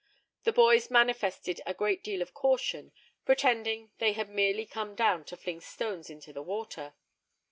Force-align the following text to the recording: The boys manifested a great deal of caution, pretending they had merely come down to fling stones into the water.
The 0.45 0.51
boys 0.51 0.89
manifested 0.89 1.61
a 1.67 1.75
great 1.75 2.03
deal 2.03 2.23
of 2.23 2.33
caution, 2.33 2.91
pretending 3.23 3.91
they 3.99 4.13
had 4.13 4.29
merely 4.29 4.65
come 4.65 4.95
down 4.95 5.25
to 5.25 5.37
fling 5.37 5.59
stones 5.61 6.09
into 6.09 6.33
the 6.33 6.41
water. 6.41 6.95